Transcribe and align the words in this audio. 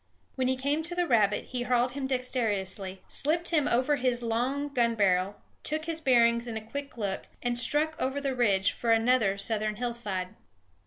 When 0.33 0.47
he 0.47 0.55
came 0.57 0.81
to 0.81 0.95
the 0.95 1.05
rabbit 1.05 1.45
he 1.49 1.61
harled 1.61 1.91
him 1.91 2.07
dexterously, 2.07 3.03
slipped 3.07 3.49
him 3.49 3.67
over 3.67 3.97
his 3.97 4.23
long 4.23 4.69
gun 4.73 4.95
barrel, 4.95 5.35
took 5.61 5.85
his 5.85 6.01
bearings 6.01 6.47
in 6.47 6.57
a 6.57 6.65
quick 6.65 6.97
look, 6.97 7.27
and 7.43 7.55
struck 7.55 7.95
over 8.01 8.19
the 8.19 8.33
ridge 8.35 8.71
for 8.71 8.89
another 8.91 9.37
southern 9.37 9.75
hillside. 9.75 10.29